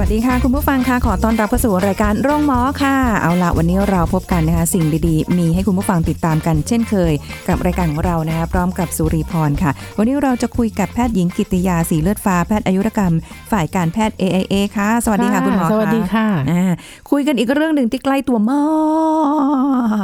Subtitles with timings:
[0.00, 7.12] วัสดีค่ะ คุณผู้ฟังค่ะขอต้อนรับเข้าสู่รายการโรงหมอค่ะ เอาละวันนี้เราพบกันนะคะสิ่งดีๆ มีให้คุณผู้ฟังติดตามกันเช่นเคย
[7.48, 13.14] กับรายการของเรานะคะพร้อมกับสุริพรค่ะ วันนี้เราจะคุยกับแพทย์หญิงกิติยาสีเลือดฟ้าแพทย์อายุรกรรม
[13.52, 16.72] ฝ่ายการแพทย์ AIA ค่ะ สวัสดีค่ะคุณหมอสวัสดีค่ะอ่า
[17.10, 18.62] คุยกันอีกเรื่องหนึ่งที่ใกล้ตัวมา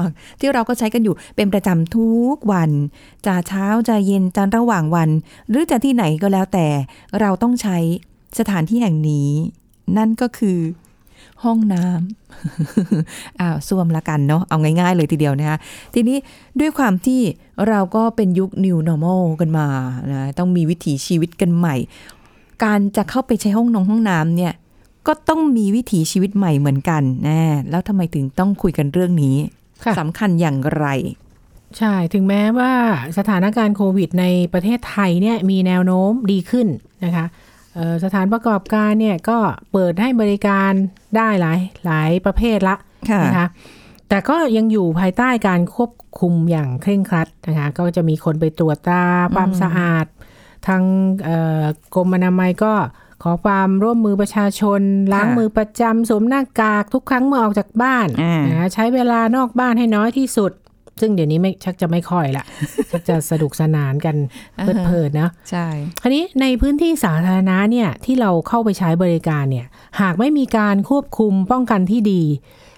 [0.05, 0.07] ก
[0.41, 2.71] ที่เราก็ใช้กันอยู่เป็นประจำทุกวัน
[3.27, 5.09] จะเช้าจะเย็นจะระหว่างวัน
[5.51, 6.67] หรือจะที่ไหนก็แล้วแต่
[7.21, 7.79] เราต้องใช้
[8.39, 9.31] สถานที่แห่งนี้
[9.97, 10.59] นั่นก็คือ
[11.45, 15.59] ห้องน้ำอ้าวส้วมละกันเนาะเอาง่ายๆเลยทีเดียวนะคะ
[15.95, 16.17] ทีนี้
[16.61, 17.21] ด้วยความที่
[17.69, 19.67] เราก็เป็นยุค new normal กันมา
[20.11, 21.77] นะต้องมีวิถีชีวิตกันใหม่
[22.65, 24.53] การจะเข้าไปใช้ห้องนงห้องน้ำเนี่ย
[25.07, 27.39] ก็ต้องมีวิถีชีวิตใหม่เหมือนกันนะ
[27.71, 29.37] แล้วทำไมถึงต้องคุยกันเรื่องนี้
[29.85, 30.87] ค่ะสำคัญอย่างไร
[31.79, 32.73] ใช่ ถึงแม้ว่า
[33.19, 36.67] สถานการณ์โควิดในประเทศไทยเนี่ยมีแนวโน้มดีขึ้น
[37.05, 37.44] นะคะเอ่อ
[38.05, 39.39] สถานประกอบการเนี่ยก็
[39.73, 40.73] เปิดให้บริการ
[41.17, 42.77] ได้หลายหลายประเภทละ
[43.11, 43.47] ค่ะนะคะ
[44.09, 50.07] แต่ก็ยังอยู่ภายใต้การควบคุมอย่างเคร่งครัดนะคะก็จะมีคนไปตรวจตราความสะอาด
[50.67, 50.83] ทาง
[51.25, 51.63] เอ่อ
[51.95, 52.75] กรมอนามัยก็
[53.23, 54.81] ขอความร่วมมือประชาชน
[55.13, 60.53] ล้างมือประจำสวมหน้ากากทุกครั้งเมื่อออกจากบ้านอ่านนะคะใช้เวลานอกบ้านให้น้อยที่สุด
[61.01, 62.45] ซึ่งเดี๋ยวนี้ไม่ชักจะไม่ค่อยละ
[62.91, 64.17] ชักจะสนุกสนานกัน
[64.85, 65.67] เพลิดๆเนอะใช่
[66.03, 69.67] คราวนี้ในพื้นที่สาธารณะเนี่ยที่เราเข้าไปใช้บริการเนี่ย
[70.01, 72.23] หากไม่มีการควบคุมป้องกันที่ดี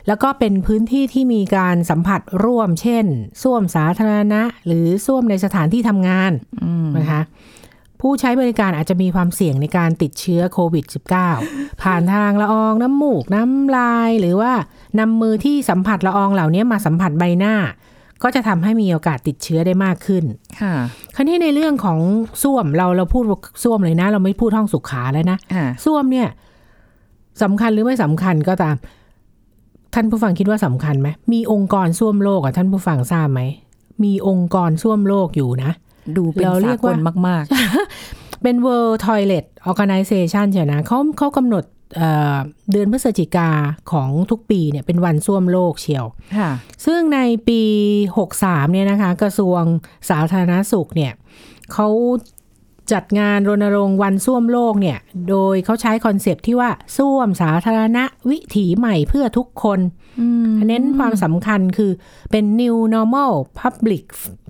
[0.09, 3.07] แล้วก็เป็นพื้นที่ที่มีการสัมผัสร่วม เช่น
[3.43, 6.33] ส้วมสาธารณะ หรือส้วมในสถานที่ทำงาน
[6.99, 7.23] นะคะ
[8.01, 10.85] ผู้ใช้บริการอาจจะมีความเสี่ยงในการติดเชื้อโควิด
[11.35, 14.53] -19 ผ่านทางละอองน้ำมูกน้ำลาย หรือว่า
[14.99, 17.55] นำมือที่สัมผัสละอองเหล่านี้มาสัมผัสใบหน้า
[18.23, 20.25] ก็จะทำให้มีโอกาสติดเชื้อได้มากขึ้น
[20.61, 20.75] ค่ะ
[21.17, 21.99] คราวนี้ในเรื่องของ
[22.43, 26.29] ส้วมเราเราพูดว่าส้วมเลยนะ เราไม่พูดห้องสุขาแล้วนะอ่าส้วมเนี่ย
[27.43, 28.77] สำคัญหรือไม่สำคัญก็ตาม
[29.95, 33.41] ท่านผู้ฟังคิดว่าสำคัญไหมมีองค์กรส้วมโลกอะท่านผู้ฟังทราบไหม
[34.05, 35.71] มีองค์กรส้วมโลกอยู่นะ
[36.17, 36.99] ดูเป็นเราเรีสายกกว่าล
[37.29, 37.45] มาก
[38.43, 41.65] เป็น World Toilet Organization ใช่นะเขาเขากำหนด
[41.97, 42.37] เอ่อ
[42.73, 43.51] เดือนพฤศจิกา
[43.93, 46.51] ของทุกปีเนี่ยเป็นวันส้วมโลกเชียวๆค่ะ
[46.87, 47.61] ซึ่งในปี
[48.17, 49.63] 63เนี่ยนะคะ กระทรวง
[50.11, 51.13] สาธารณสุขเนี่ย
[51.73, 51.89] เขา
[52.93, 54.99] จัดงานรณรงค์วันส้วมโลกเนี่ย
[55.31, 59.81] โดยเขาใช้คอนเซปต์ที่ว่าส้วมสาธารณะวิถีใหม่เพื่อทุกคน
[60.69, 61.93] เน้นความสำคัญคือ
[62.31, 64.05] เป็น new normal public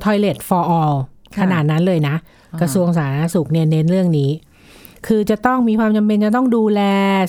[0.05, 0.97] toilet for all
[1.35, 2.17] ค่ะขนาดนั้นเลยนะ
[2.61, 4.31] กระทรวงสาธารณสุขเนี่ยเน้นเรื่องนี้
[5.07, 6.81] คือจะต้องมีความจำเป็นจะต้องดูแล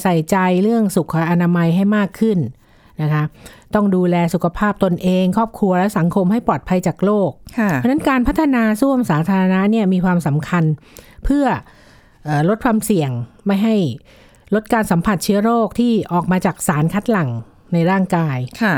[0.03, 2.37] ใส่ใจเรื่องสุขอนามัยให้มากขึ้น
[3.01, 3.23] นะคะ
[3.75, 10.63] ต้องดูแลสุขภาพตนเอง ครอบครัวและสังคมให้ปลอดภัยจากโรคค่ะเพราะฉะนั้นการพัฒนาส้วมสาธารณะเนี่ยมีความสำคัญ
[11.25, 11.45] เพื่อ
[12.23, 13.11] เออลดความเสี่ยง
[13.45, 13.75] ไม่ให้
[14.55, 17.29] ลดการสัมผัสเชื้อโรคที่ออกมาจากสารคัดหลั่ง
[17.73, 18.75] ในร่างกายค่ะ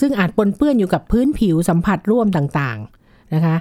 [0.00, 3.56] ซึ่งอาจปนเปื้อนอยู่กับพื้นผิวสัมผัสร่วมต่างๆนะคะ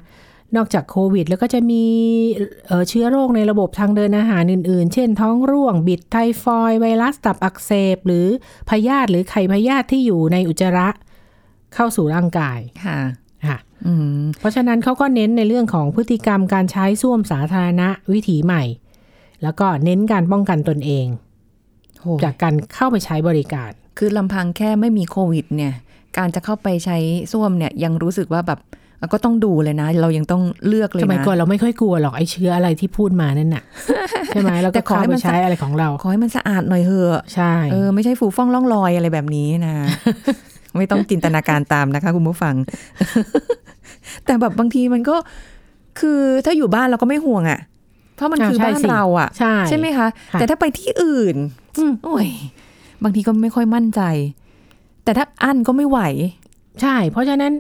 [0.56, 1.84] นอกจากโควิด แล้วก็จะมี
[2.68, 8.28] เอ่อเชื้อโรคในระบบทางเดินอาหารอื่น ๆ เช่นท้องร่วง บิดไทฟอยด์ไวรัสตับอักเสบ หรือ
[8.70, 10.90] พยาธิหรือไข่พยาธิที่อยู่ในอุจจาระ
[11.74, 12.98] เข้าสู่ร่างกายค่ะ
[13.48, 18.64] ค่ะอืมเพราะฉะนั้นเขาก็เน้นในเรื่องของพฤติกรรมการใช้ส้วมสาธารณะวิถีใหม่
[19.44, 21.08] แล้วก็เน้นการป้องกันตนเอง
[22.02, 25.74] โหจากการเข้าไปใช้บริการ คือลำพังแค่ไม่มีโควิด เนี่ย
[26.18, 26.98] การจะเข้าไปใช้
[27.32, 28.60] ส้วมเนี่ยยังรู้สึกว่าแบบ
[29.14, 33.64] ก็ต้องดูเลยนะ เรายังต้องเลือกเลยสมัยนะก่อนเราไม่ค่อยกลัวหรอกไอ้เชื้ออะไรที่พูดมานั่นน่ะ
[34.28, 39.74] ใช่ไหมแล้วแต่ก็ขอเข้าให้ไปมันใช้อะไรของเรา ขอให้มันสะอาดหน่อยเถอะใช่เออไม่ใช่ฝูฟ่องล่องลอยอะไรแบบนี้นะ
[40.78, 42.56] ไม่ต้องจินตนาการตามนะคะ คุณผู้ฟัง
[44.26, 45.16] แต่แบบบางทีมันก็
[46.00, 47.60] คือถ้าอยู่บ้านเราก็ไม่ห่วงอะ่ะ
[48.16, 51.36] เพราะมันคือบ้านเราอะ่ะใช่ใช่ไหมคะค่ะแต่ถ้าไปที่อื่น
[51.78, 52.28] อืมโอ้ย
[53.04, 54.02] บางทีก็ไม่ค่อยมั่นใจ
[55.04, 56.00] แต่ถ้าอั้นก็ไม่ไหว
[56.82, 57.54] ใช่ เพราะฉะนั้น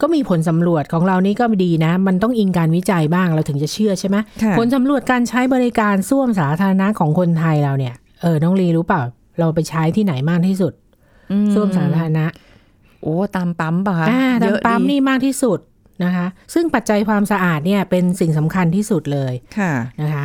[0.00, 9.02] ก็มีผลสำรวจของเรานี่ก็ดีนะ มันต้องอิงการวิจัยบ้างเราถึงจะเชื่อใช่ไหมค่ะผลสำรวจการใช้บริการส้วมสาธารณะของคนไทยเราเนี่ยเออน้องลีรู้เปล่า
[9.38, 10.72] เราไปใช้ที่ไหนมากที่สุด
[11.32, 12.26] อืส้วมสาธารณะ
[13.02, 15.58] โอ้ตามปั๊มป่ะคะอ่าเยตามอะปั๊มดีนี่มากที่สุด
[16.04, 19.72] นะคะ ซึ่งปัจจัยความสะอาดเนี่ยเป็นสิ่งสำคัญที่สุดเลยค่ะ
[20.02, 20.24] นะคะ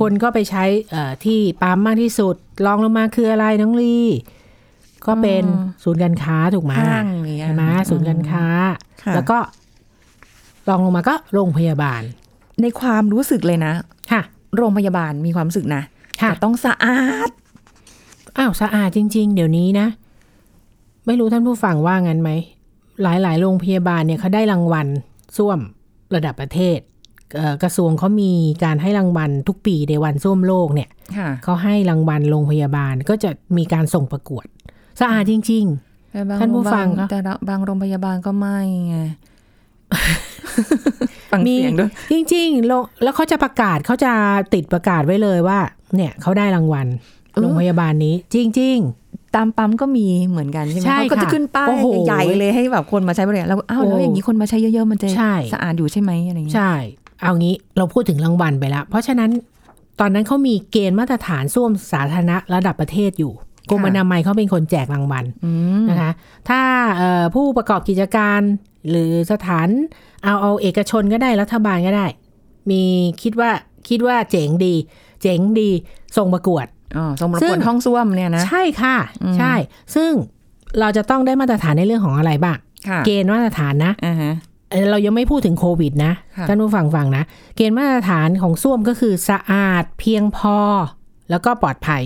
[0.00, 2.34] คนก็ไปใช้เอ่อที่ปั๊มมากที่สุด
[2.66, 3.96] ลองลงมาคืออะไรน้องลี
[5.06, 8.44] ก็เป็นอืมศูนย์การค้าถูกไหมห้างอย่างเงี้ยใช่ไหมศูนย์การค้า
[9.02, 9.38] ค่ะแล้วก็
[10.68, 12.02] ลองลงมาก็โรงพยาบาล
[12.62, 13.72] ในความรู้สึกเลยนะ
[14.12, 14.22] ค่ะ
[14.56, 15.82] โรงพยาบาลมีความรู้สึกนะ
[16.20, 17.30] ค่ะแต่ต้องสะอาด
[18.38, 19.86] อ้าวสะอาดจริง ๆ เดี๋ยวนี้นะ
[21.06, 22.30] ไม่รู้ท่านผู้ฟังว่างั้นไหม
[23.02, 24.86] หลายๆ โรงพยาบาลเนี่ยเขาได้รางวัล
[25.36, 25.58] ส้วม
[26.14, 26.78] ระดับประเทศ
[27.36, 28.32] เอ่อกระทรวงเขามี
[28.64, 30.88] การให้รางวัลทุกปีในวันส้วมโลกเนี่ย
[31.18, 34.46] ค่ะเขาให้รางวัลโรงพยาบาลก็จะมีการส่งประกวด
[35.00, 35.64] สะอาดจริง
[36.12, 38.96] แต่บท่านผู้ฟังโรพยาบาลคะแต่ละบางโรงพยาบาลก็ไม่ไง
[41.30, 44.12] ฟังๆมีเสียงด้วย จริงๆโรงแล้วเขาจะประกาศเขาจะ
[44.54, 45.58] ติดประกาศไว้เลยว่า
[45.96, 46.86] เนี่ยเขาได้รางวัล
[47.40, 48.78] โรงพยาบาลนี้ จริง
[49.36, 56.72] ตามปั๊มก็มีเหมือนกันใช่ไหมใช่เขาก็จะค่ะขึ้นป้ายโอ้โหใหญ่ๆเลยให้แบบคนมาใช้บริการแล้วอ้าวแล้วโอ้อย่างนี้คนมาใช้เยอะๆมันจะใช่สะอาดอยู่ใช่ไหมอะไรอย่างๆเงี้ยใช่
[57.22, 59.30] เอางี้เราพูดถึงรางวัลไปแล้วเพราะฉะนั้น
[60.00, 63.32] ตอนนั้นเขามีเกณฑ์มาตรฐานส้วมสาธารณะระดับประเทศอยู่
[63.70, 65.52] กรมอนามัยเขาเป็นคนแจกรางวัลอื
[65.82, 66.10] มนะคะ
[66.48, 66.60] ถ้า
[66.96, 68.40] เอ่อผู้ประกอบกิจการ
[68.90, 69.68] หรือสถาน
[70.24, 72.06] เอาเอาเอกชนก็ได้รัฐบาลก็ได้
[72.70, 72.82] มี
[73.22, 73.50] คิดว่า
[73.88, 74.74] คิดว่าเจ๋งดี
[75.22, 75.70] เจ๋งดี
[76.16, 76.66] ส่งประกวด
[76.96, 79.52] อ๋อส่งประซึ่กวดงห้องส้วมเนี่ยนะ ใช่ค่ะอืมใช่
[79.94, 80.10] ซึ่ง
[80.80, 82.58] เราจะต้องได้มาตรฐานในเรื่องของอะไรบ้าง
[82.88, 84.32] ค่ะเกณฑ์มาตรฐานนะอ่าฮะ
[84.70, 87.22] เอ่อเรายังไม่พูดถึงโควิดนะค่ะท่านผู้ฟังฟังนะ
[87.56, 90.58] เกณฑ์มาตรฐานของส้วมก็คือสะอาดเพียงพอ
[91.30, 92.02] แล้วก็ปลอดภัย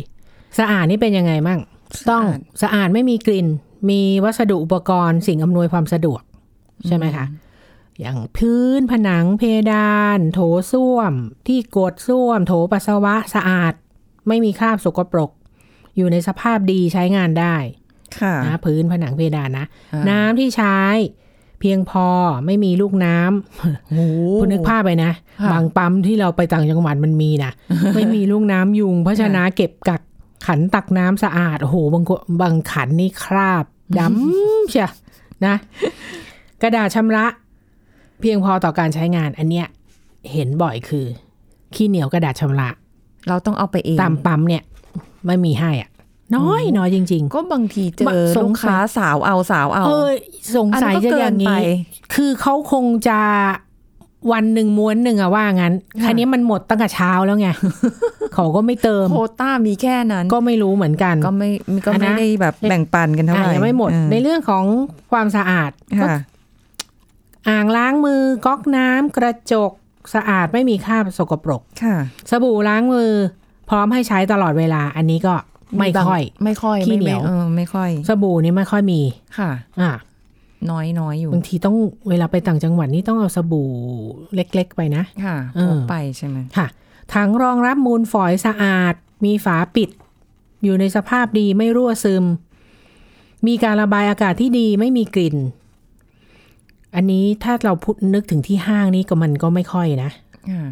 [0.58, 1.60] สะอาดนี่เป็นยังไงมั่ง
[2.10, 2.24] ต้อง
[2.62, 3.46] สะอาดไม่มีกลิ่น
[3.90, 6.22] มีวัสดุอุปกรณ์สิ่งอำนวยความสะดวก
[6.86, 7.26] ใช่ไหมคะ
[8.00, 9.42] อย่างพื้นผนังเพ
[9.72, 10.40] ดาน โถ
[10.72, 11.12] ส้วม
[11.46, 13.74] ที่กดส้วม โถปัสสาวะสะอาด
[14.28, 15.30] ไม่มีคราบสกปรก
[15.96, 17.56] อยู่ในสภาพดีใช้งานได้
[18.20, 20.78] ค่ะนะพื้นผนังเพดานนะอ่าน้ำที่ใช้
[21.60, 22.08] เพียงพอ
[22.46, 24.06] ไม่มีลูกน้ำโอ้
[24.40, 27.52] คุณนึกภาพไปนะค่ะบางปั๊มที่เราไปต่างจังหวัดมันมีนะ
[27.94, 30.00] ไม่มีลูกน้ำยุง เพราะฉะนั้นเก็บกัก
[30.46, 33.64] ขันตักน้ำสะอาดโอ้โหบางคนบางขันนี่คราบ
[33.98, 34.90] ดำเชีย
[35.46, 35.54] นะ
[36.62, 37.26] กระดาษชำระ
[38.20, 39.66] เพียงพอต่อการใช้งาน อันเนี้ย
[40.32, 41.06] เห็นบ่อยคือ
[41.74, 42.68] ขี้เหนียวกระดาษชำระ
[43.28, 44.62] เราต้องเอาไปเองตามปั๊มเนี่ย
[45.26, 45.90] ไม่มีให้อะ
[46.36, 50.10] น้อยน้อยจริงก็บางทีเจบะอสลูงกสัยค้าสาวเอาสาวเอาๆเออ
[50.56, 51.64] สงสัยอันนั้นก็จะอย่างเกินไปนี้
[52.14, 53.20] คือเขาคงจะ
[54.32, 57.48] วันหนึ่งม้วนหนึ่งอะว่างั้นค่ะคันนี้มันหมดตั้งแต่เช้าแล้วไง
[58.34, 61.50] เขาก็ไม่เติม โควต้ามีแค่นั้น ก็ไม่รู้เหมือนกัน ก็ไม่
[61.84, 64.64] ก็อันไม่นะได้แบบแบ่งปันกันเท่าไหอะร่ยังไม่หมดเออในเรื่องของ
[65.12, 65.70] ความสะอาด
[66.00, 66.18] ก็ค่ะ
[67.48, 69.72] อ่างล้างมือก๊อกน้ำกระจก
[70.14, 71.96] สะอาดไม่มีคราบสกปรกค่ะ
[72.30, 73.10] สบู่ล้างมือ
[73.70, 75.34] พร้อมให้ใช้ตลอดเวลา อันนี้ก็
[75.78, 79.00] ไม่ค่อย ไม่ค่อยขี้ไม่เหนียวไม่เออไม่ค่อย สบู่นี่ไม่ค่อยมี
[79.38, 79.50] ค่ะ
[79.80, 79.92] อะ
[80.70, 81.76] น้อยน้อยอยู่บางทีต้อง
[82.08, 83.70] เวลาไปต่างจังหวัดนี่ต้องเอาสบู่
[84.34, 86.66] เล็ก ๆ ไปนะ ค่ะเออพกไปใช่ไหมค่ะ
[87.14, 89.90] ถังรองรับมูลฝอยสะอาด มีฝาปิด
[90.64, 92.24] อยู่ในสภาพดีไม่รั่วซึม
[93.46, 95.36] มีการระบายอากาศที่ดีไม่มีกลิ่น
[96.94, 100.10] อันนี้ถ้าเราพูดนึกถึงที่ห้างนี่ก็มันก็ไม่ค่อยนะ
[100.50, 100.64] ค่ะ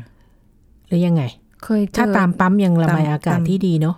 [0.87, 1.23] หรือยังไง
[1.64, 3.96] เคยเจอถ้าตามปั๊มยังระบายตามอากาศตามที่ดีเนาะ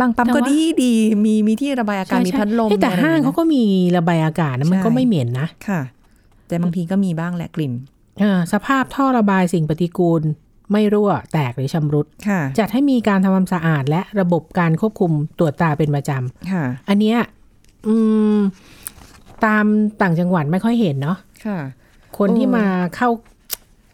[0.00, 0.92] บางปั๊มแต่ก็ว่าดีดี
[1.24, 3.62] มีมีที่ระบายอากาศมีใช่พัดลมเอ๊ะแต่มีอะไรห้างอย่เขาก็มี
[3.96, 5.80] ระบายอากาศนะมันใช่ก็ไม่เหม็นนะค่ะ
[6.48, 7.72] แต่บางทีก็มีบ้างแหละกลิ่น
[8.20, 10.22] เออสภาพท่อระบายสิ่งปฏิกูล
[10.72, 17.18] ไม่รั่วแตกหรือชำรุดค่ะจัดให้มีการทำความสะอาด และระบบการควบคุมตรวจตราเป็นประจำค่ะอันเนี้ย
[17.86, 17.94] อื
[18.36, 18.38] ม
[19.44, 19.64] ตาม
[20.02, 21.58] ต่างจังหวัดไม่ค่อยเห็นเนาะค่ะ
[22.18, 23.08] คนโอ้ที่มาเข้า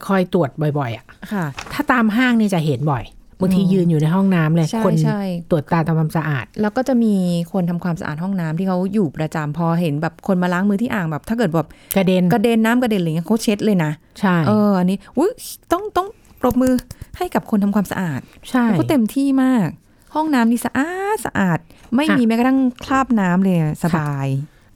[0.07, 3.05] คอยตรวจบ่อย ๆอะ่ะ ค่ะ ถ้าตามห้างนี่จะเห็นบ่อย
[3.41, 7.15] บางทียืนอยู่ในห้องน้ำเลยใช่คนใช่ตรวจตาทำความสะอาด แล้วก็จะมี
[7.53, 15.31] คนทำความสะอาดห้องน้ำที่เขาอยู่ประจำพอเห็นแบบคนมาล้างมือที่อ่างแบบ ถ้าเกิดแบบกระเด็นกระเด็นน้ำกระเด็นอะไรเงี้ยเขาเช็ดเลยนะใช่เอออันนี้อุ้ย
[15.73, 16.09] ต้องต้อง
[16.41, 16.73] ปรบมือ
[17.17, 19.69] ให้กับคนทำความสะอาดใช่เขาเต็มที่มาก
[20.15, 21.59] ห้องน้ำนี่สะอาดสะอาด
[21.95, 24.27] ไม่ค่ะมีแม้กระทั่งคราบน้ำเลยอะสบาย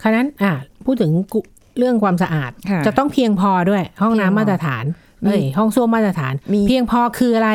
[0.02, 0.54] ฉะนั้นอะ
[0.86, 1.40] พูดถึงกุ
[1.78, 4.84] เรื่องความสะอาดค่ะจะต้องเพียงพอด้วย ห้องน้ำเพียงพอมาตรฐาน
[5.24, 7.50] มีเอ้ยห้องส้วมมาตรฐานมีเพียงพอคืออะไร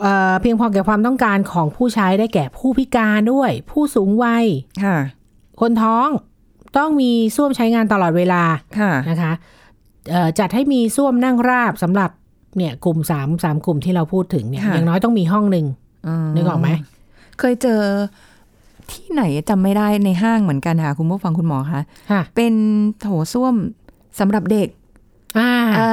[0.00, 4.44] เอ่อเพียงพอแก่ความต้องการของผู้ใช้ได้แก่ผู้พิการด้วย ผู้สูงวัย
[4.84, 4.96] ค่ะ
[5.60, 6.08] คนท้อง
[6.78, 8.42] ต้องมีส้วมใช้งานตลอดเวลา
[8.78, 9.32] ค่ะนะคะ
[10.10, 12.10] เอ่อจัดให้มีส้วมนั่งราบสำหรับ
[12.56, 15.66] เนี่ยกลุ่มสามสามกลุ่มที่เราพูดถึงเนี่ยค่ะอย่างน้อยต้องมีห้องหนึ่ง
[16.34, 16.68] นึกออกไหม
[17.38, 17.80] เคยเจอ
[18.92, 22.54] ที่ไหนจำไม่ได้ในห้างเหมือนกันค่ะ คุณผู้ฟังคุณหมอคะค่ะเป็น
[23.00, 23.54] โถส้วม
[24.20, 24.87] สำหรับเด็กอ่าอ่า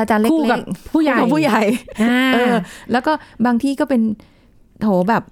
[0.09, 0.59] จานเล็กๆคู่กับ
[0.93, 1.61] ผู้ใหญ่ของผู้ใหญ่
[2.03, 2.53] อ่าเออ
[2.91, 3.11] แล้วก็
[3.45, 4.01] บางที่ก็เป็น
[4.81, 5.23] โถแบบ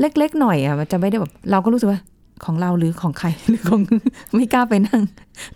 [0.00, 2.00] เล็ก ๆ หน่อยอะมันจะไม่ได้แบบเราก็รู้สึกว่า
[2.44, 3.80] ของเราหรือของใครหรือของ
[4.34, 5.02] ไม่กล้าไปนั่ง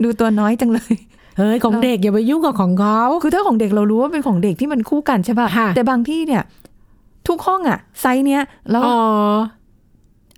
[0.02, 0.94] ดูตัวน้อยจังเลย
[1.38, 6.42] เฮ้ยของเด็กอย่าไปยุ่งกับของเขาคือถ้าของเด็กเรารู้ว่าเป็นของเด็กที่มันคู่กันใช่ป่ะค่ะแต่บางที่เนี่ย
[7.28, 8.98] ทุกห้องอะไซส์เนี้ยแล้วอ๋อ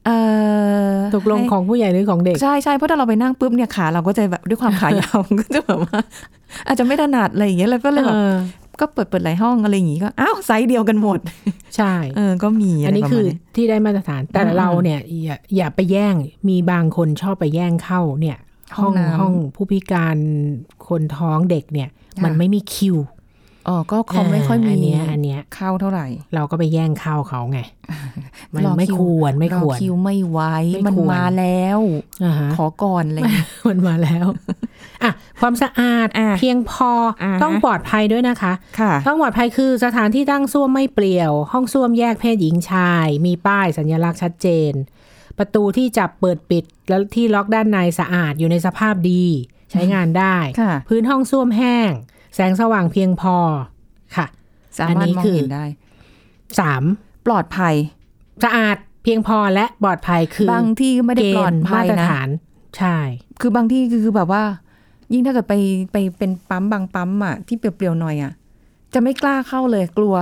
[0.06, 0.10] เอ
[0.92, 5.98] อตกลงให้ของผู้ใหญ่หรือของเด็ก ใช่ใช่เพราะถ้าเราไปนั่งปุ๊บเนี่ยขาเราก็จะแบบด้วยความขายาวก็จะแบบว่า
[6.66, 8.34] อาจจะไม่ถนัดอะไรอย่างเงี้ยแล้วก็เลยแบบเออ
[8.80, 11.18] ก็เปิดเปิดหลายห้องอะไรอย่างงี้ก็อ้าวไซส์เดียวกันหมด
[11.76, 16.14] ใช่เออก็มีะอันไรนี้ประคืมาณอนี้ที่ได้มาตรฐานแต่อืมเราเนี่ยอย่าอย่าไปแย่ง
[16.48, 18.38] มีบางคนชอบไปแย่งเข้าเนี่ย
[18.78, 20.16] ห้องน้ำห้องผู้พิการ
[20.88, 22.96] คนท้องเด็กเนี่ยค่ะมันไม่มีคิว
[23.68, 27.60] อ๋อก็เขาไม่ค่อยมีอันเนี้ยอันเนี้ยเข้าเท่าไหร่ เราก็ไปแย่งเข้าเขาไง
[28.52, 30.40] มันรอไม่คิวควรไม่รอควรคิวไม่ไหว
[30.74, 31.80] ไม่มันควรมาแล้ว
[32.24, 34.26] อ่าฮะขอก่อนอะไรอย่างเงี้ยมันมาแล้ว
[35.04, 36.90] อะความสะอาดอะเพียงพอ
[37.22, 44.72] อาฮะต้องปลอดภัยด้วยนะคะค่ะต้องปลอดภัยคือสถานที่ตั้งส้วมไม่เปลี่ยว ห้องส้วมแยกเพศหญิงชาย มีป้ายสัญลักษณ์ชัดเจน
[45.38, 49.24] ประตูที่จับเปิดปิดแล้วที่ล็อกด้านในสะอาดอยู่ในสภาพดี
[49.72, 51.90] ใช้งานได้ค่ะพื้นห้องส้วมแห้ง
[52.34, 53.36] แสงสว่างเพียงพอ
[54.16, 54.26] ค่ะ
[54.78, 55.64] สามารถอันนี้มองคือเห็นได้
[56.58, 56.82] สาม
[57.26, 57.74] ปลอดภัย
[58.44, 62.28] สะอาดเพียงพอและปลอดภัยคือบางที่ก็ไม่ได้เกปลอณดฑ์ภัมายตรนะฐาน
[62.78, 62.96] ใช่
[63.40, 64.42] คือบางที่คือแบบว่า
[65.12, 65.54] ยิ่งถ้าเกิดไป
[65.92, 68.32] ไปเป็นปั๊มบางปั๊มอะที่เปรียวๆหน่อยอะ
[68.94, 70.14] จะไม่กล้าเข้าเลยกลัว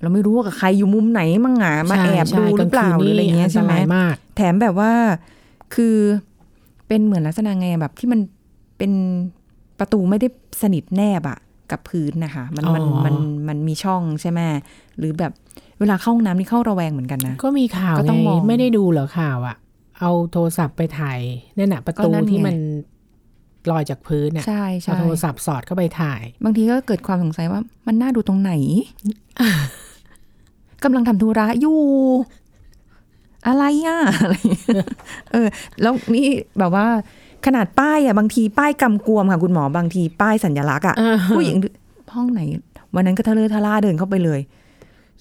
[0.00, 4.92] เราไม่รู้ว่ากับใครอยู่มุมไหนมั่งหงามาใช่แอบใช่ดูหรือเปล่ากลางคืนหรืออะไรเงี้ยนี่ใช่ไหมอันตรายมากแถมแบบว่า
[5.74, 5.96] คือ
[6.88, 8.20] เป็นเหมือนลักษณะไงอะแบบที่มัน
[8.78, 8.92] เป็น
[9.78, 10.28] ประตูไม่ได้
[10.62, 11.38] สนิทแนบอะ
[11.70, 13.14] กับพื้นนะคะ มันมันอ๋อมัน
[13.48, 14.40] มันมีช่องใช่ไหม
[14.98, 15.32] หรือแบบ
[15.80, 19.56] เวลาเข้าห้องน้ำนี่เข้าระแวงเหมือนกันนะ ก็มีข่าวก็ไงต้องมองไม่ได้ดูเหรอข่าวอะ
[19.98, 21.20] เอาโทรศัพท์ไปถ่าย
[21.58, 22.56] นั่นน่ะประตูก็นั่นไงที่มัน
[23.70, 28.52] ลอยจากพื้นน่ะใช่เอาใช่โทรศัพท์สอดเข้าไปถ่าย บางทีก็เกิดความสงสัยว่ามันน่าดูตรงไหน
[30.84, 31.78] กำลังทำธุระอยู่
[33.46, 34.86] อะไรอะอะไรอย่างเงี้ย
[35.32, 35.46] เออ
[35.82, 36.26] แล้วนี่
[36.58, 36.86] แบบว่า
[37.46, 41.56] ขนาดป้ายอะบางทีป้ายกำกวมค่ะ คุณหมอบางทีป้ายสัญลักษณ์อะเออผู้หญิง
[42.14, 42.40] ห้องไหน
[42.94, 44.40] วันนั้นก็ทะเลอะทะล่าเดินเข้าไปเลย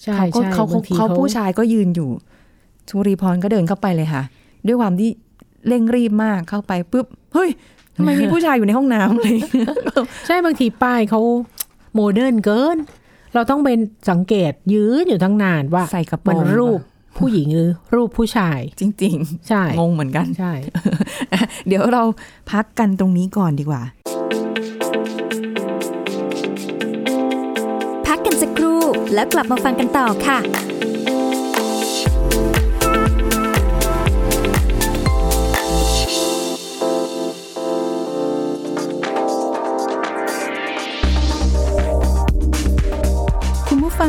[0.03, 2.09] ใช่เขาก็ใช่เขาบางทีเขาผู้ชายก็ยืนอยู่
[2.89, 4.23] สุริพรก็เดินเข้าไปเลยค่ะ
[4.67, 5.09] ด้วยความที่
[5.67, 7.49] เร่งรีบมากเข้าไปปุ๊บเฮ้ย
[7.99, 9.35] ทำไมมีผู้ชายอยู่ในห้องน้ำเลย
[10.27, 11.21] ใช่บางทีป้ายเขา
[11.93, 12.77] โมเดิร์นเกิน
[13.33, 13.79] เราต้องเป็น
[14.09, 16.79] สังเกตยืนอยู่ทั้งนานว่าใส่กระโปรมันงรูป
[17.17, 19.15] ผู้หญิงหรือรูปผู้ชาย จริง
[19.47, 20.53] ใช่ๆงงเหมือนกันใช่
[21.67, 22.03] เดี๋ยวเรา
[22.51, 23.81] พักกันตรงนี้ก่อนดีกว่า
[28.07, 28.81] พักกันสักครู่
[29.13, 30.39] แล้วกลับมาฟังกันต่อค่ะ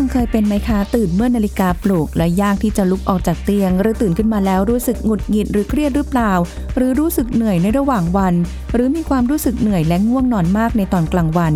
[0.01, 6.33] ังเคยเป็นไหมคะ ตื่นเมื่อนาฬิกาปลุก และยากที่จะลุกออกจากเตียง หรือตื่นขึ้นมาแล้วรู้สึกหงุดหงิดหรือเครียดหรือเปล่า
[6.77, 8.35] หรือรู้สึกเหนื่อยในระหว่างวัน
[8.75, 11.55] หรือมีความรู้สึกเหนื่อยและง่วงนอนมากในตอนกลางวัน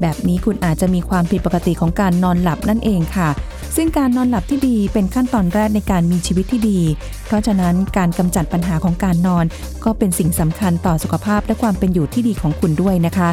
[0.00, 3.28] แบบนี้คุณอาจจะมีความผิดปกติของการนอนหลับนั่นเองค่ะ
[3.76, 6.80] ซึ่งการนอนหลับที่ดีเป็นขั้นตอนแรกในการมีชีวิตที่ดี
[7.26, 9.44] เพราะฉะนั้นการกำจัดปัญหาของการนอน
[9.84, 13.28] ก็เป็นสิ่งสำคัญต่อสุขภาพและความเป็นอยู่ที่ดีของคุณด้วยนะคะ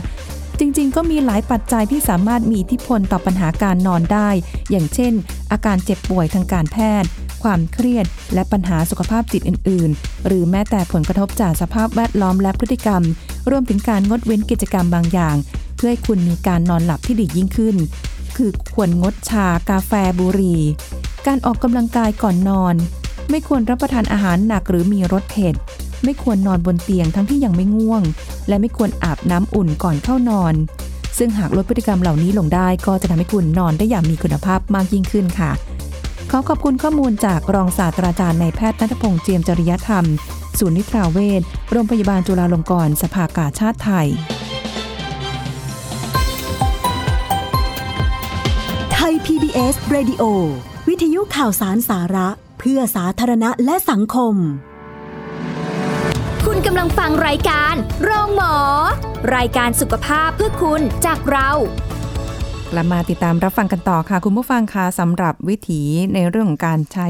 [0.59, 4.29] จริงๆ ก็มีหลายปัจจัยที่สามารถมีอิทธิพลต่อปัญหาการนอนได้
[4.71, 5.13] อย่างเช่น
[5.51, 7.09] อาการเจ็บป่วยทางการแพทย์
[7.43, 13.01] ความเครียด และปัญหาสุขภาพจิตอื่น ๆ หรือแม้แต่ผลกระทบจากสภาพแวดล้อมและพฤติกรรม
[13.49, 15.35] รวมถึงการงดเว้นกิจกรรมบางอย่าง
[15.75, 17.75] เพื่อให้คุณมีการนอนหลับที่ดียิ่งขึ้น
[18.37, 20.61] คือควรงดชากาแฟบุหรี่
[21.27, 22.75] การออกกำลังกายก่อนนอน
[23.29, 25.53] ไม่ควรรับประทานอาหารหนักหรือมีรสเผ็ด
[26.05, 28.03] ไม่ควรนอนบนเตียงทั้งที่ยังไม่ง่วง
[28.47, 30.53] และไม่ควรอาบน้ำอุ่นก่อนเข้านอน
[31.17, 35.51] ซึ่งหากลดพฤติกรรมเหล่านี้ลงได้ ก็จะทำให้คุณนอนได้อย่างมีคุณภาพมากยิ่งขึ้นค่ะ
[36.31, 40.05] ขอขอบคุณข้อมูลจากรองศาสตราจารย์ในายแพทย์นัทพงษ์เจียมจริยธรรม
[40.59, 44.07] ศูนย์นิทราเวชโรงพยาบาลจุฬาลงกรณ์สภากาชาติไทย
[48.93, 50.23] ไทย PBS Radio
[50.87, 52.27] วิทยุข่าวสารสาระ
[52.59, 54.35] เพื่อสาธารณะและสังคม
[56.65, 58.55] กำลังฟังรายการ โรงหมอ
[59.35, 61.49] รายการสุขภาพเพื่อคุณจากเรา
[62.71, 65.81] กลับมาติดตามรับฟังกันต่อค่ะ คุณผู้ฟังคะสำหรับวิถี
[66.13, 67.07] ในเรื่องของการใช้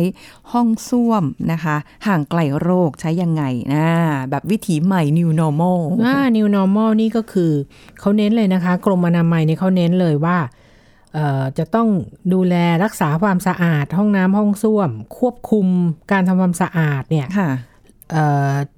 [0.52, 1.76] ห้องส้วมนะคะ
[2.08, 3.44] ห่างไกลโรคใช้ยังไง
[3.74, 3.88] นะ
[4.30, 7.52] แบบวิถีใหม่ new normal ว่า new normal นี่ก็คือ
[8.00, 10.38] เขาเน้นเลยนะคะ กรมอนามัยเนี่ยเขาเน้นเลยว่า
[11.14, 11.88] เอ่อจะต้อง
[12.34, 15.68] ดูแลรักษาความสะอาด ห้องน้ำห้องส้วม ควบคุม
[16.12, 17.75] การทำความสะอาดเนี่ยค่ะเอ่อ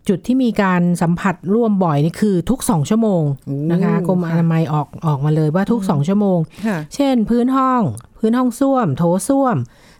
[0.07, 7.81] จุดที่มีการสัมผัสร่วมบ่อยนี่คือทุกสองชั่วโมงโอ้นะคะกรมค่ะอนามัยออกออกมาเลยว่าทุกสองชั่วโมงค่ะเช่น พื้นห้อง
[8.19, 9.57] พื้นห้องส้วม โถส้วม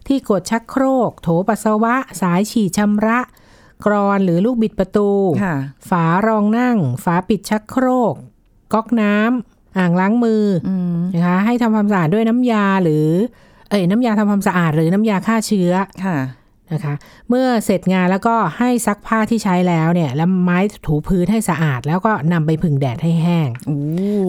[0.08, 3.20] ที่กดชักโครก โถปัสสาวะ สายฉีดชำระ
[3.86, 5.10] กรอนหรือลูกบิดประตู
[5.44, 5.56] ค่ะ
[5.90, 8.14] ฝารองนั่ง ฝาปิดชักโครก
[8.74, 13.08] ก๊อกน้ำอ่างล้างมืออืมนะคะให้ทำความสะอาดด้วยน้ำยาหรือ
[13.70, 15.72] เอ้ยน้ำยาทำความสะอาดหรือน้ำยาฆ่าเชื้อ
[16.06, 16.18] ค่ะ
[16.74, 16.94] นะคะ
[17.30, 23.78] เมื่อเสร็จงานแล้วก็ให้ซักผ้าที่ใช้แล้วเนี่ย แล้วไม้ถูพื้นให้สะอาด แล้วก็นำไปผึ่งแดดให้แห้งโอ้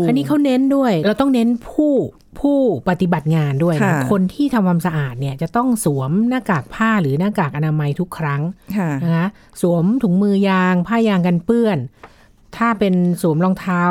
[0.07, 1.95] อันนี้เขาเน้นด้วย เราต้องเน้นผู้
[2.41, 8.43] ผู้ปฏิบัติงานด้วยนะค่ะคนที่ทำความสะอาดเนี่ยจะต้องสวมหน้ากากผ้าหรือหน้ากากอนามัยทุกครั้ง
[8.77, 9.27] ค่ะนะคะ
[9.63, 11.79] สวมถุงมือยาง ผ้ายางกันเปื้อน
[12.57, 13.83] ถ้าเป็นสวมรองเท้า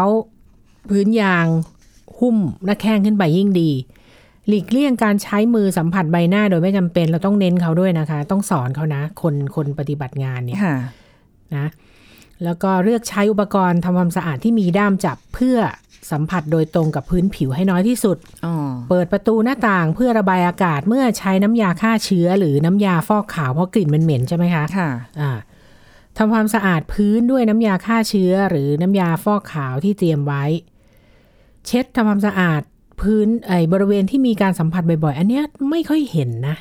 [0.89, 1.45] พื้นยาง
[2.19, 3.71] หุ้มหน้าแข้งขึ้นไปยิ่งดี
[4.47, 10.75] หลีกเลี่ยงการใช้มือสัมผัสใบหน้าโดยไม่จำเป็นเราต้องเน้นเขาด้วยนะคะ ต้องสอนเขานะ คนคนปฏิบัติงานเนี่ยค่ะ
[11.55, 11.67] นะ
[12.43, 15.57] แล้วก็เลือกใช้อุปกรณ์ทำความสะอาดที่มีด้ามจับเพื่อ
[16.11, 18.53] สัมผัสโดยตรงกับพื้นผิวให้น้อยที่สุดอ๋อ
[18.89, 24.89] เปิดประตูหน้าต่างเพื่อระบายอากาศเมื่อใช้น้ำยาฆ่าเชื้อหรือน้ำยาฟอกขาวเพราะกลิ่นมันเหม็นใช่ไหมคะ ค่ะ
[25.21, 25.31] อ่า
[26.17, 30.43] ทำความสะอาดพื้นด้วยน้ำยาฆ่าเชื้อหรือน้ำยาฟอกขาวที่เตรียมไว้
[31.67, 32.61] เช็ดทำความสะอาด
[33.01, 36.55] พื้นไอ้บริเวณที่มีการสัมผัสบ่อยๆ อันเนี้ยไม่ค่อยเห็นนะ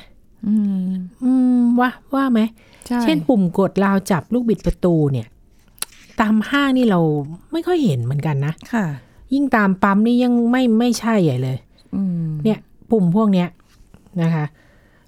[0.47, 0.55] อื
[0.87, 0.89] ม
[1.23, 2.39] อืมว่าว่าไหม
[2.87, 5.27] ใช่เช่นปุ่มกดราวจับลูกบิดประตูเนี่ย
[6.21, 6.99] ตามห้างนี่เรา
[7.51, 8.85] ไม่ค่อยเห็นเหมือนกันนะ ค่ะ
[9.33, 11.57] ยิ่งตามปั๊มนี่ยังไม่ไม่ใช่ใหญ่เลย
[11.95, 12.59] อืมเนี่ย
[12.91, 13.47] ปุ่มพวกเนี้ย
[14.21, 14.45] นะคะ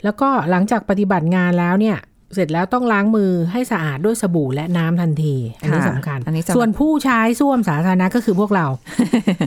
[0.04, 1.98] แล้วก็หลังจากปฏิบัติงานแล้วเนี่ย
[2.36, 8.66] เสร็จแล้วต้องล้างมือให้สะอาดด้วยสบู่และน้ำทันที อันนี้ค่ะสำคัญอันนี้สำคัญส่วนผู้ใช้ส้วมสาธารณะก็คือพวกเรา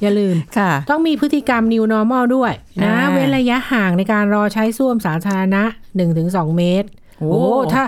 [0.03, 2.53] อย่าลืมค่ะต้องมีพฤติกรรม new normal ด้วย
[2.85, 5.62] นะอ่าเว้นระยะห่างในการรอใช้ส้วมสาธารณะ
[6.11, 6.89] 1-2 เมตร
[7.23, 7.83] โอ้โอ้ถ้า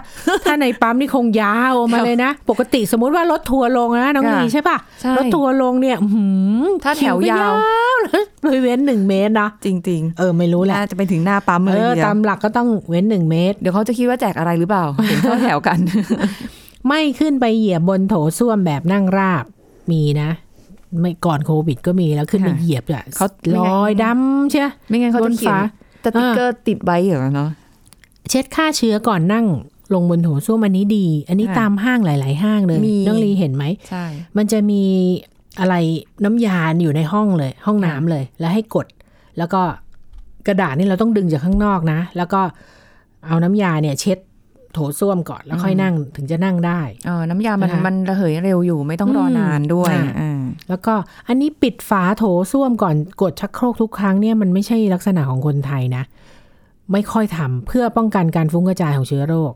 [0.46, 6.26] ถ้าในปั๊มนี่คงยาวมาเลยนะ ปกติสมมุติว่ารถทัวร์ลงนะน้องค่ะนีใช่ปะใช่รถทัวร์ลงเนี่ยอื้อหื
[6.62, 7.54] อถ้าแถวคิก็ยาว
[8.02, 15.78] เลยเลยเว้นหนึ่งเมตรนะจริงเออไม่รู้ๆแหละน่าจะไปถึงหน้าปั๊มเอเลยอทีเดียวตามหลักก็ต้องเว้นหนึ่งเมตร เดี๋ยวเขาจะคิดว่าแจกอะไรหรือเปล่าเห็นเข้าแถวกัน
[16.88, 19.44] ไม่ขึ้นไปเหยียบบนโถส้วมแบบนั่งราบ
[19.90, 20.30] มีนะ
[21.00, 23.26] ไม่ก่อนโควิดก็มีแล้วขึ้นไปค่ะเหยียบอะเขา
[23.56, 25.58] ลอยดำใช่ไม่งั้นเขาบจะนเขียนฝา
[26.04, 27.50] สติ๊กเกอร์ติดไว้เหรอเนาะ
[28.30, 29.46] เช็ดฆ่าเชื้อก่อนนั่ง
[29.94, 34.04] ลงบนโถส้วมอันนี้ดี อันนี้ค่ะตามห้างหลาย ๆ ห้างเลยมีน้องลีเห็นไหมใช่
[34.36, 34.82] มันจะมี
[35.60, 35.74] อะไร
[36.24, 38.86] น้ำยาอยู่ในห้องเลย ห้องน้ำเลย แล้วให้กด
[39.38, 39.60] แล้วก็
[40.46, 42.40] กระดาษนี่เราต้องดึงจากข้างนอกนะ แล้วก็
[43.26, 44.18] เอาน้ำยาเนี่ย เช็ด
[44.72, 50.94] โถส้วมก่อนแล้วค่อยนั่งถึงจะนั่งได้เออน้ำยามันนะคะมันระเหยเร็วอยู่ไม่ต้องรอนานด้วยอืมอ่าแล้วก็
[51.28, 56.04] อันนี้ปิดฝาโถส้วมก่อนกดชักโครกทุกครั้งเนี่ยมันไม่ใช่ลักษณะของคนไทยนะ
[56.92, 59.52] ไม่ค่อยทำเพื่อป้องกันการฟุ้งกระจายของเชื้อโรค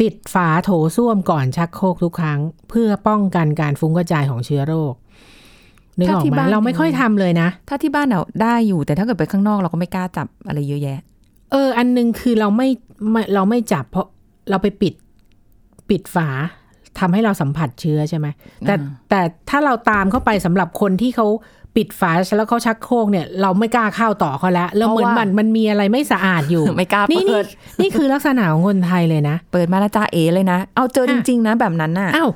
[0.00, 4.94] ปิดฝาโถส้วมก่อนชักโครกทุกครั้ง เพื่อป้องกันการฟุ้งกระจายของเชื้อโรค
[5.98, 10.98] นึกออกไหมเราไม่ค่อยทำเลยนะ ถ้าที่บ้านเราได้อยู่แต่ถ้าเกิดไปข้างนอกเราก็ไม่กล้าจับอะไรเยอะแยะ
[11.52, 12.68] เออ อันหนึงคือเราไม่
[13.10, 14.06] ไม่เราไม่จับเพราะ
[14.50, 14.94] เราไปปิด
[15.88, 16.28] ปิดฝา
[16.98, 18.26] ทำให้เราสัมผัสเชื้อใช่ไหม
[18.66, 21.26] แต่อ่าแต่ถ้าเราตามเข้าไปสำหรับคนที่เขา
[21.76, 27.44] ปิดฝาแล้วเขาชักโครกเนี่ยเราไม่กล้าเข้าต่อเขาแล้วแล้วเหมือนมันมันมีอะไรไม่สะอาดอยู่ไม่กล้านี่เปินี่ด
[27.82, 32.30] นี่คือลักษณะของคนไทยเลยนะ เปิดมาแล้วจ้าเอเลยนะ เอาเจอจริง ๆ นะแบบนั้นน่ะอ้าว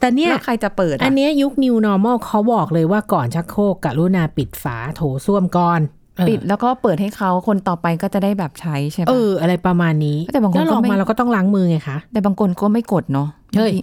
[0.00, 5.80] แต่เนี่ยแล้วใครจะเปิดะอันเนี้ยยุค new normal เขาบอกเลยว่าก่อนชักโครกกรุณาปิดฝาโถส้วมก่อน
[6.16, 13.74] เออปิดแล้วก็เปิดให้เขาคนต่อไปก็จะได้แบบใช้ใช่เอปะออะไรประมาณนี้แต่บางคนแล้วก็ออกไม่มาเราก็ต้องล้างมือไงคะแต่บางคนก็ไม่กดเนาะเฮ้ย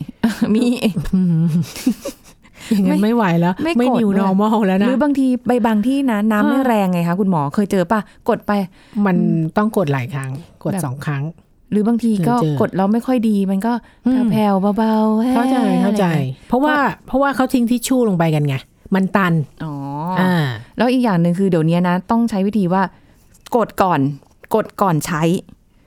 [0.54, 0.66] มี
[2.72, 8.52] อย่างนั้นไม่ไหวแล้ว ไม่ไม่กด new ด้วย normal แล้วหนะรือบางทีใบบางที่นะน้ำไม่เออแรงไงคะคุณหมอเคยเจอปะกดไป
[9.06, 9.16] มัน
[9.58, 10.32] ต้องกดหลายครั้ง
[10.64, 11.24] กดแบบสองครั้ง
[11.72, 13.74] หรือบางทีก็เจอเจอกดแล้วไม่ค่อยดีมันก็
[14.06, 16.76] อืมแผ่วๆเบาๆเข้าใจเข้าใจอะไรอย่างเงี้ยเพราะว่า
[17.08, 18.56] เพราะว่าเขาทิ้งทิชชู่ลงไปกันไง
[18.96, 19.74] มันตันอ๋อ
[20.20, 20.34] อ่า
[20.78, 22.84] แล้วอีกอย่างหนึ่งคือเดี๋ยวนี้นะ ต้องใช้วิธีว่า
[23.56, 24.00] กดก่อน
[24.56, 25.24] กดก่อนใช้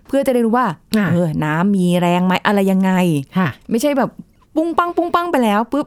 [0.08, 0.66] เพื่อจะได้รู้ว่า
[0.98, 2.90] อะเออน้ำมีแรงไหมอะไรยังไง
[3.38, 4.10] ค่ะไม่ใช่แบบ
[4.56, 5.86] ปุ้งปังปุ้งปังไปแล้วปุ๊บ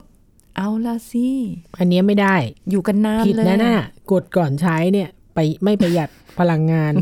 [0.58, 1.28] เอาละสิ
[1.80, 2.36] อันเนี้ยไม่ได้
[2.70, 6.10] อยู่กันนานผิดเลยนะน่ะกดก่อนใช้เนี่ย ไปไม่ประหยัด
[6.40, 6.94] พลังงาน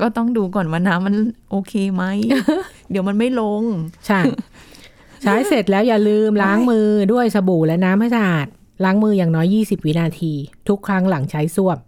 [0.00, 1.16] ก็ต้องดูก่อนว่าน้ำมัน
[1.50, 2.04] โอเคไหม
[2.90, 3.62] เดี๋ยวมันไม่ลง
[4.06, 4.20] ใช่
[5.22, 8.46] ใช้เสร็จแล้วอย่าลืมล้างมือด้วยสบู่และน้ำให้สะอาด
[8.84, 10.32] ล้างมืออย่างน้อย 20 วินาที
[10.68, 11.78] ทุกครั้งหลังใช้ส้วม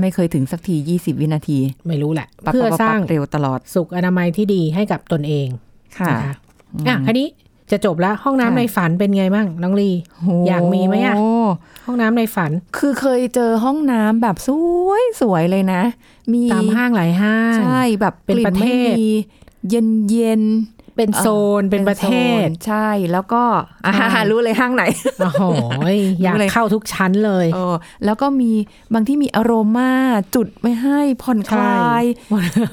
[0.00, 5.48] ไม่เคยถึงสักทียี่สิบวินาที ไม่รู้แหละปั๊บเพื่อปั๊บสร้างปั๊บเร็วตลอด สุขอนามัยที่ดีให้กับตนเอง
[5.98, 6.34] ค่ะนะคะ
[6.88, 7.28] อะคันนี้
[7.70, 9.90] จะจบแล้วห้องน้ำค่ะในฝันเป็นไงบ้างน้องลี
[10.22, 14.48] โอยากมีไหมอะโห้องน้ำในฝัน คือเคยเจอห้องน้ำแบบส
[14.88, 15.82] วยสวยเลยนะ
[16.32, 19.10] มีตามห้างหลายห้าง ใช่แบบเป็นกลิ่ประเทศไม่มี
[19.68, 20.42] เย็นเย็น
[20.96, 21.28] เป็นเออโซ
[21.60, 22.12] นเป็นประเท
[22.44, 23.42] ศโซนใช่แล้วก็
[23.86, 24.84] อ่าใช่รู้เลยห้างไหน
[25.18, 25.42] โอ้โห
[26.22, 28.50] อยากรู้เลยเข้าทุกชั้นเลยเออแล้วก็มี
[28.94, 29.92] บางที่มีอารมา
[30.34, 32.04] จุดไว้ให้ผ่อนคลาย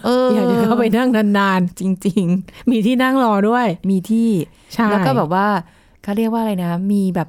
[0.05, 4.29] เอออยากจะเข้าไปนั่งนานจริง ๆ มีที่นั่งรอด้วยๆมีที่
[4.73, 5.47] ใช่แล้วก็แบบว่า
[6.03, 7.27] เขาเรียกว่าอะไรนะ มีแบบ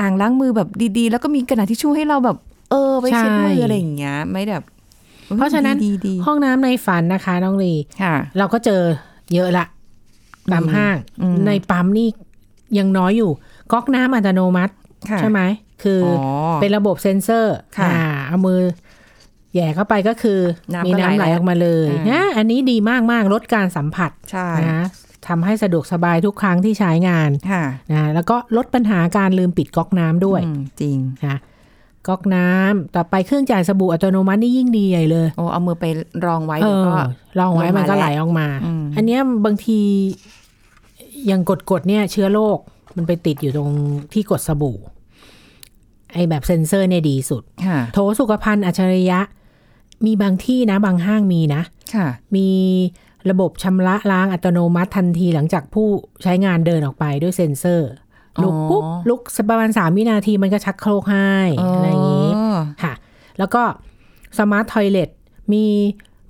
[0.00, 2.36] อ่างล้างมือแบบดีๆ แล้วก็มีกระดาษทิชชู่ให้เราแบบ
[2.70, 4.64] เออไปเช็ดมือใช่อะไรอย่างเงี้ย ไม่แบบ
[5.36, 8.82] เพราะฉะนั้นดีดีๆห้องน้ำในฝันนะคะน้องลีค่ะเราก็เจอ
[9.34, 9.64] เยอะละ
[10.52, 12.08] ตามห้างอืมในปั๊มนี่
[12.78, 13.30] ยังน้อยอยู่
[13.72, 14.74] ก๊อกน้ำอัตโนมัติ
[15.10, 15.40] ค่ะใช่ไหม
[15.82, 16.28] คือออ๋อ
[16.60, 18.60] เป็นระบบเซ็นเซอร์ค่ะอ่าเอามือ
[19.54, 20.40] แหย่เข้าไปก็คือ
[20.72, 24.86] น้ำมีก็ไหลน้ำไหลออกมาเลยอ่านนะอันนี้ดีมากมากๆลดการสัมผัสใช่นะ
[25.28, 31.38] ทำให้สะดวกสบายทุกครั้งที่ใช้งานค่ะนะแล้วก็ลดปัญหาการลืมปิดก๊อกน้ำด้วยอืมจริงนะ
[32.08, 35.84] ก๊อกน้ำต่อไปเครื่องจ่ายสบู่อัตโนมัตินี่ยิ่งดีใหญ่เลยโอ้เอามือไป
[36.26, 36.94] รองไว้เอเดี๋ยวอก็
[37.38, 39.80] ลองไว้มันก็ลงมาไหลออกมาอืมอันเนี้ยบางที
[41.26, 42.58] อย่างกดๆเนี่ยเชื้อโรค
[42.96, 43.70] มันไปติดอยู่ตรง
[44.12, 44.78] ที่กดสบู่
[46.12, 49.20] ไอแบบเซ็นเซอร์เนี่ยดีสุดค่ะโถสุขภัณฑ์อัจฉริยะ
[50.06, 51.62] มีบางที่นะ บางห้างมีนะ
[51.94, 52.48] ค่ะมี
[53.30, 55.88] ระบบชำระล้างอัตโนมัติทันทีหลังจากผู้
[56.22, 57.90] ใช้งานเดินออกไปด้วยเซ็นเซอร์
[58.42, 61.30] ลุกปุ๊บอ๋อลุกประมาณสามวินาทีมันก็ชักโครกให้
[61.74, 62.92] อะไรอย่างนี้อ๋อค่ะ
[63.38, 63.62] แล้วก็
[64.38, 65.10] smart toilet
[65.52, 65.64] มี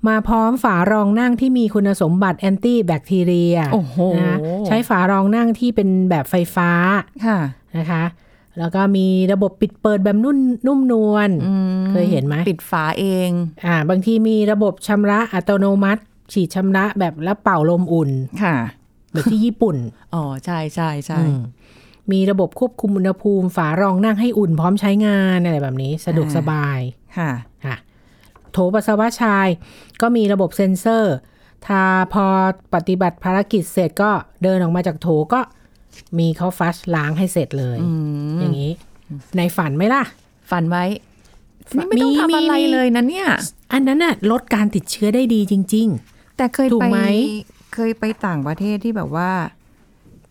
[0.07, 4.37] มาพร้อมฝารองนั่งที่มีคุณสมบัติ anti-bacteria โอ้โหนะ
[4.67, 6.69] ใช้ฝารองนั่งที่เป็นแบบไฟฟ้า
[7.25, 7.39] ค่ะ
[7.77, 8.03] นะคะ
[8.59, 10.37] แล้วก็มีระบบปิดเปิดแบบนุ่ม
[10.67, 13.29] นุ่มนวลอืมเคยเห็นไหมปิดฝาเอง
[13.65, 16.01] อ่าบางทีมีระบบชำระอัตโนมัติ
[16.33, 18.11] ฉีดชำระแบบแล้วเป่าลมอุ่น
[18.43, 18.55] ค่ะ
[19.11, 19.75] แบบที่ญี่ปุ่น
[20.13, 21.39] อ๋อ ใช่ใช่ใช่อืม
[22.11, 26.79] มีระบบควบคุมอุณหภูมิ ฝารองนั่งให้อุ่นพร้อมใช้งานอะไรแบบนี้ สะดวกสบาย
[27.17, 27.31] ค่ะค่ะ
[28.53, 29.47] โถปัสสาวะชาย
[30.01, 31.15] ก็มีระบบเซ็นเซอร์
[31.67, 31.81] ถ้า
[32.13, 32.25] พอ
[32.73, 34.11] ปฏิบัติภารกิจเสร็จก็
[34.43, 35.41] เดินออกมาจากโถก็
[36.19, 37.91] มีเขาฟลัชล้างให้เสร็จเลยอื
[38.35, 38.71] มอย่างนี้
[39.37, 40.03] ในฝันไหมล่ะ
[40.51, 40.85] ฝันไว้
[41.77, 43.27] นี่ไม่ต้องมีทำอะไรมีเลยนะเนี่ย
[43.73, 45.87] อันนั้นน่ะลดการติดเชื้อได้ดีจริง
[46.37, 46.99] แต่เคยถูกไปไหม
[47.73, 49.31] เคยไปต่างประเทศที่แบบว่า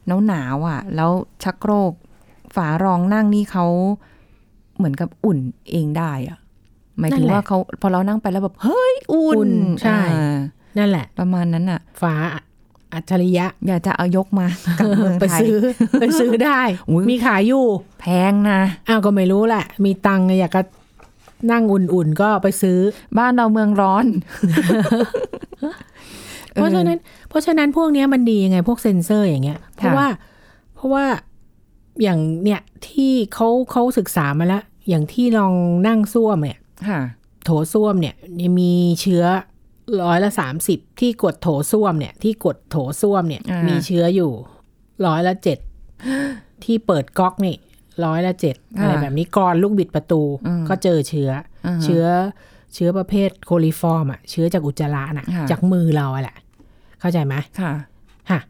[0.07, 1.11] หนาวหนาวๆอะ แล้ว
[1.43, 1.93] ชักโครก
[2.55, 3.67] ฝารองนั่งนี่เขา
[4.77, 5.39] เหมือนกับอุ่น
[5.71, 6.39] เองได้อะ
[6.99, 12.15] หมายถึงว่าเขาพอเรานั่งไปแล้วแบบเฮ้ยอุ่นอุ่นใช่อ่าๆนั่นแหละ ประมาณนั้นอะฝา
[12.95, 14.47] อัจฉริยะ อยากจะเอายกมา
[14.79, 15.61] กับเมืองไปไทยซื้อ
[16.01, 17.65] ไปซื้อได้อุ๊ยมีขายอยู่
[18.01, 20.63] แพงนะอ้าวก็ไม่รู้แหละ มีตังค์อยากจะ
[21.53, 22.79] นั่งอุ่นๆ ก็ไปซื้อ
[23.19, 24.07] บ้านเราเมืองร้อน
[26.55, 26.99] เพราะฉะนั้น
[27.29, 30.07] เพราะฉะนั้นพวกเนี้ยมันดียังไงพวกเซ็นเซอร์อย่างเงี้ย เพราะว่า
[30.75, 31.05] เพราะว่า
[32.03, 35.55] อย่างเนี่ยที่เขาเขาศึกษามาแล้ว อย่างที่ลอง
[35.87, 36.60] นั่งส้วมเนี่ยค่ะ
[37.45, 38.15] โถส้วมเนี่ย
[38.59, 39.25] มีเชื้อ
[40.03, 44.33] ร้อยละสามสิบที่กดโถส้วมเนี่ย ที่กดโถส้วมเนี่ยอ่ามีมีเชื้ออยู่
[45.07, 45.59] ร้อยละเจ็ด
[46.65, 47.57] ที่เปิดก๊อกนี่
[48.05, 50.23] ร้อยละเจ็ดอะไรแบบนี้ก่อนลูกบิดประตู
[50.69, 51.31] ก็เจอเชื้อ
[51.67, 52.05] อาฮะเชื้อ
[52.75, 56.37] เชื้อประเภทโคลิฟอร์มอะเชื้อจากอุจจาระน่ะค่ะจากมือเราอะแหละ
[57.01, 57.73] เข้าใจไหมค่ะ
[58.31, 58.41] ฮะ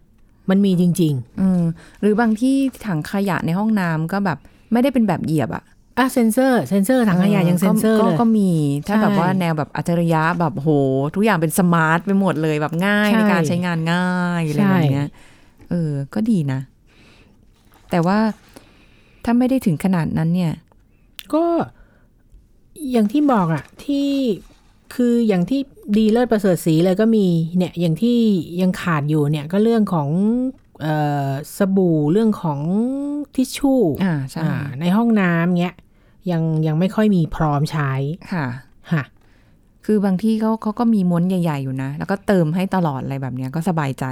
[0.51, 1.63] มันมีจริงอืม
[2.01, 2.55] หรือบางที่
[2.87, 4.39] ถังขยะในห้องน้ำก็แบบ
[4.73, 8.51] ไม่ได้เป็นแบบเหยียบอะๆ อะเซนเซอร์เซนเซอร์ถังขยะยังเซนเซอร์ก็เลยก็มี
[8.87, 10.69] ถ้าใช่แบบว่าแนวแบบอัจฉริยะแบบโห
[11.15, 15.11] ทุกอย่างเป็น smart ไปหมดเลยแบบง่ายใช่ในการใช้งานง่ายอะไรใช่แบบเนี้ย
[15.71, 16.61] เออ ก็ดีนะ
[17.91, 18.19] แต่ว่า
[19.25, 20.53] ถ้าไม่ได้ถึงขนาดนั้นเนี่ย
[21.35, 21.45] ก็
[22.91, 24.09] อย่างที่บอกอะที่
[24.95, 25.61] คืออย่างที่
[25.97, 27.27] ดีเลิศประเสริฐสีเลยก็มี
[27.57, 28.19] เนี่ยอย่างที่
[28.61, 30.60] ยังขาดอยู่เนี่ยก็เรื่องของเอ่อ
[31.57, 32.61] สบู่เรื่องของ
[33.35, 35.75] ทิชชู่อ่าใช่อ่าในห้องน้ำเนี้ย
[36.31, 37.93] ยังยังไม่ค่อยมีพร้อมใช้
[38.33, 38.47] ค่ะ
[38.93, 39.03] ค่ะ
[39.85, 44.05] คือบางที่เขาเขาก็มีม้วนใหญ่ ๆ อยู่นะ แล้วก็เติมให้ตลอดอะไรแบบเนี้ยก็สบายใจ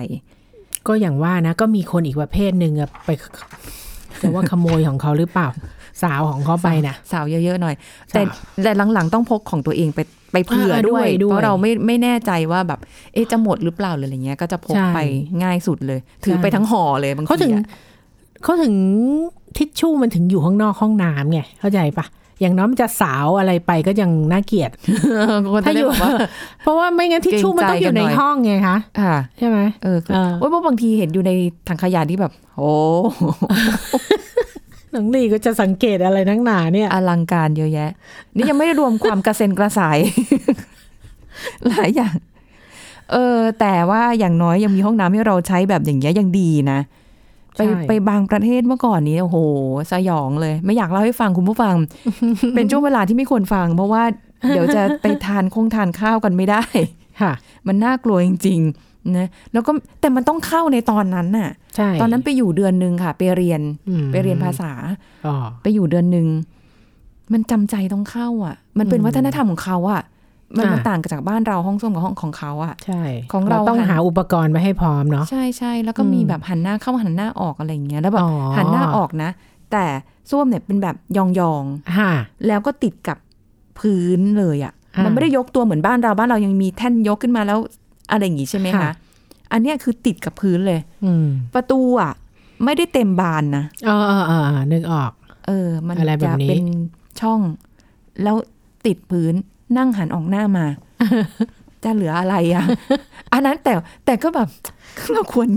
[0.87, 3.11] ก็อย่างว่านะ ก็มีคนอีกประเภทหนึ่งอะไป
[4.21, 5.49] แต่ว่าขโมยของเขาหรือเปล่า
[6.03, 7.75] สาวของเขาไปนะสาวเยอะๆหน่อย
[8.13, 8.21] สาวแต่
[8.63, 10.01] แต่หลังๆต้องพกของตัวเองไป
[10.33, 12.81] ไปเผื่อเออด้วยด้วยด้วย เพราะเราไม่ไม่แน่ใจว่าแบบ
[13.15, 14.99] เอ๊ะจะหมดหรือเปล่าหรืออะไรเงี้ย ก็จะพกใช่ไป
[15.43, 17.65] ง่ายสุดเลย ถือใช่ไปทั้งห่อเลยบางทีเขาถึงอะ
[18.45, 18.75] เขาถึง
[19.57, 22.07] ทิชชู่มันถึงอยู่ข้างนอกห้องน้ำไงเข้าใจปะ
[22.41, 24.71] อย่างน้อยมันจะสาวอะไรไปก็ยังน่าเกลียด
[25.53, 26.11] คนถ้าจะอได้ยู่แบบว่า
[26.63, 31.33] เพราะว่าไม่งั้นทิชชู่มันต้องอยู่ในห้องไงคะค่ะใช่ไหมเออเออโอ้ยเพราะบางทีเห็นอยู่ใน
[31.69, 32.71] ถังขยะที่แบบ โอ้
[34.93, 37.91] หนังลีก็จะสังเกตอะไรนักหนาเนี่ย อลังการเยอะแยะ
[38.37, 39.99] นี่ยังไม่ได้รวมความกระเซ็นกระสาย
[41.69, 42.15] หลายอย่าง
[43.13, 46.81] เออ แต่ว่าอย่างน้อยยังมีห้องน้ำให้เราใช้แบบอย่างเงี้ยยังดีนะ
[47.57, 49.39] ไปใช่ไปบางประเทศเมื่อก่อนนี้โอ้โห
[49.93, 51.75] สยองเลย ไม่อยากเล่าให้ฟังคุณผู้ฟัง
[52.55, 54.03] เป็นช่วงเวลาที่ไม่ควรฟัง เพราะว่า
[54.49, 56.63] เดี๋ยวจะไปทานคงทานข้าวกันไม่ได้
[57.21, 57.33] ค่ะ
[57.67, 58.88] มันน่ากลัวจริง ๆ
[59.19, 64.73] นะแล้วก็แต่มันต้องเข้าในตอนนั้นน่ะใช่ตอนนั้นไปอยู่เดือนหนึ่งค่ะ ไปเรียนอืมไปเรียนภาษา
[65.27, 66.27] อ๋อไปอยู่เดือนหนึ่ง
[67.33, 70.03] มันจำใจต้องเข้า อะ มันเป็นอืมวัฒนธรรมของเขาอะ
[70.59, 79.31] มันอ่ามันต่างจากบ้านเราห้องส้วมกับห้องของเขาอะ ใช่ ของเราต้องหันหาอุปกรณ์ไปให้พร้อมเนาะใช่ใช่แล้วก็อืมมีแบบหันหน้าเข้าหันหน้าออกอะไรอย่างเงี้ยแล้วแบบอ๋อหันหน้าออกนะ
[79.73, 79.85] แต่
[80.31, 81.19] ส้วมเนี่ยเป็นแบบย
[81.53, 81.65] อง
[81.99, 83.19] ค่ะๆแล้วก็ติดกับ
[83.79, 87.59] พื้นเลยอะ่ะอ่ามัมันไม่ได้ยกตัวเหมือนบ้านเราบ้านเรายังมีแท่นยกขึ้นมาแล้ว
[88.11, 88.91] อะไรอย่างงี้ใช่ไหมคะค่ะ
[89.53, 92.13] อันเนี้ยคือติดกับพื้นเลยอืมประตูอะ
[92.65, 95.13] ไม่ได้เต็มบานนะเออเออเออเออนึกออก
[95.47, 96.65] เออ มันอะไรแบจะบนี้เป็น
[97.21, 97.41] ช่อง
[98.23, 98.37] แล้ว
[98.87, 99.35] ติดพื้น
[99.77, 100.67] นั่งหันออกหน้ามา
[101.85, 102.65] จะเหลืออะไรอะ
[103.33, 103.73] อันนั้นแต่
[104.07, 104.49] แต่ก็แบบ
[105.13, 105.49] เราควร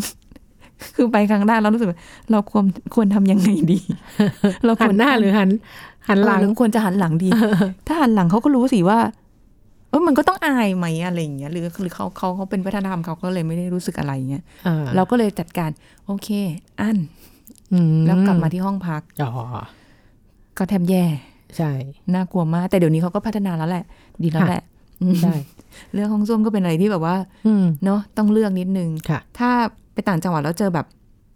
[0.95, 1.99] คือไปครั้งแรกเรารู้สึกว่า
[2.31, 3.79] เราควรควรทำยังไงดี
[4.65, 5.49] เราคหัวรนหน้าหรือหัน
[6.07, 7.29] หันหลังเออรือควรจะหันหลังดี
[7.87, 8.99] ถ้าหันหลังเขาก็รู้สิว่า
[9.91, 15.69] เออมันก็ต้องอายไหมอะไรอย่างเงี้ยหรือหรือเขาเขาเขาเป็นวัฒนธรรมเขาก็เลยไม่ได้รู้สึกอะไรอย่างเงี้ยเออเราก็เลยจัดการ
[16.05, 16.29] โอเค
[16.81, 16.97] อัน
[17.73, 19.31] อืมแล้วกลับมาที่ห้องพักอ๋อ
[20.57, 21.05] ก็แทบแย่
[21.57, 21.71] ใช่
[22.13, 23.83] น่ากลัวมาก แต่เดี๋ยวนี้เขาก็พัฒนาแล้วแหละ
[24.23, 24.63] ดีแล้วค่ะแหละ
[25.01, 25.35] อืมใช่
[25.93, 27.15] เรื่องห้องส้วมก็เป็นอะไรที่แบบว่า
[27.47, 29.49] อืมเนาะต้องเลือกนิดนึงค่ะถ้า
[29.93, 30.85] ไปต่างจังหวัดแล้วเจอแบบ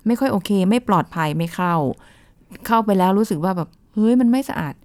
[0.08, 1.74] ไม่ค่อยโอเค ไม่ปลอดภัยไม่เข้า
[2.68, 4.85] เข้าไปแล้วรู้สึกว่าแบบเฮ้ยมันไม่สะอาดอ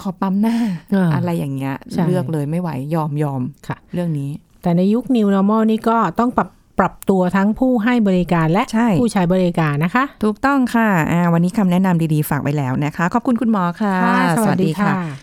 [0.00, 0.56] ขอปั๊มหน้า
[0.94, 4.30] อ่าอะไรอย่างเงี้ยใช่เลือกเลยไม่ไหวยอมยอมค่ะ เรื่องนี้
[4.62, 6.48] แต่ในยุค New Normal นี่ก็ต้องปรับ
[6.80, 13.94] ปรับตัวทั้งผู้ให้บริการและใช่ผู้ใช้บริการนะคะ ถูกต้องค่ะอ่าวันนี้คำแนะนำดีๆฝากไว้แล้วนะคะ ขอบคุณคุณหมอค่ะ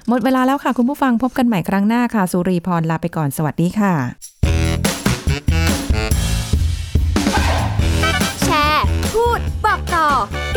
[0.10, 4.38] หมดเวลาแล้วค่ะคุณผู้ฟังพบกันใหม่ครั้งหน้าค่ะ สุรีพรลาไปก่อนสวัสดีค่ะ